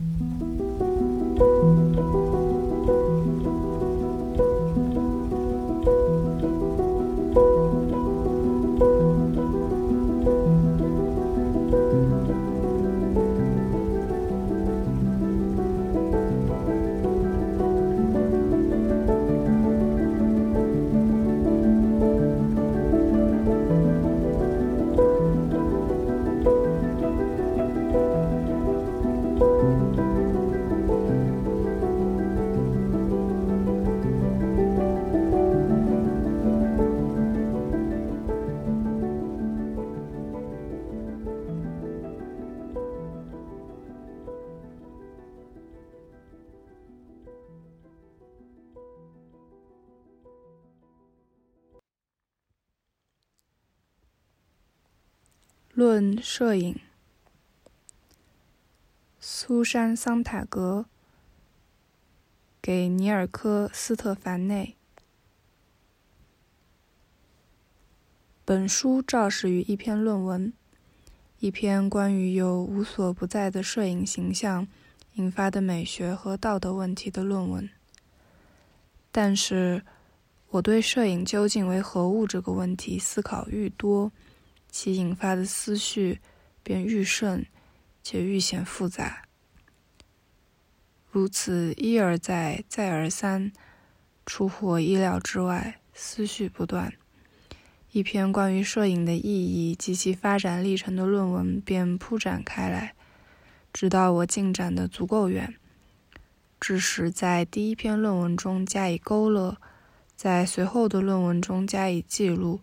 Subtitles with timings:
[0.00, 0.27] Mm-hmm.
[55.78, 56.76] 论摄影，
[59.20, 60.86] 苏珊·桑塔格
[62.60, 64.74] 给尼尔科·斯特凡内。
[68.44, 70.52] 本书肇始于一篇论文，
[71.38, 74.66] 一篇关于由无所不在的摄影形象
[75.14, 77.70] 引发的美学和道德问题的论文。
[79.12, 79.84] 但是，
[80.48, 84.10] 我对摄影究竟为何物这个问题思考愈多。
[84.70, 86.20] 其引发的思绪
[86.62, 87.46] 便愈甚，
[88.02, 89.22] 且愈显复杂。
[91.10, 93.50] 如此一而再、再而三，
[94.26, 96.92] 出乎我意料之外，思绪不断。
[97.90, 102.94] 一篇关于摄影的意义及其发展历程的论文便铺展开来，
[103.72, 105.54] 直到我进展的足够远，
[106.60, 109.56] 致使在第一篇论文中加以勾勒，
[110.14, 112.60] 在随后的论文中加以记录。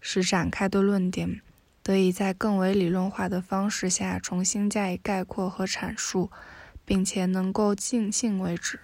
[0.00, 1.40] 使展开的论点
[1.82, 6.30] 得以在更为理论化的方式下重新加以概括和阐述，
[6.84, 8.80] 并且能够尽兴为止。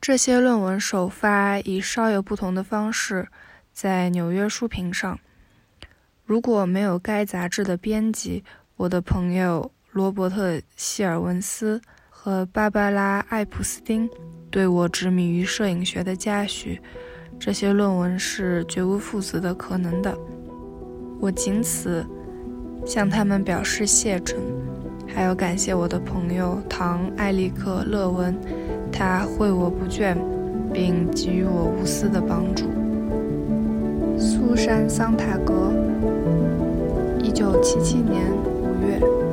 [0.00, 3.28] 这些论文首发以稍有不同的方式
[3.72, 5.18] 在纽约书评上。
[6.24, 8.44] 如果没有该杂志的编辑，
[8.76, 11.80] 我的朋友罗伯特·希尔文斯
[12.10, 14.08] 和芭芭拉·艾普斯丁
[14.50, 16.80] 对我执迷于摄影学的嘉许。
[17.38, 20.16] 这些论文是绝无父子的可能的，
[21.20, 22.04] 我仅此
[22.86, 24.38] 向他们表示谢忱，
[25.06, 28.34] 还要感谢我的朋友唐·艾利克·勒文，
[28.90, 30.16] 他惠我不倦，
[30.72, 32.64] 并给予我无私的帮助。
[34.18, 35.72] 苏珊·桑塔格，
[37.22, 39.23] 一九七七年五月。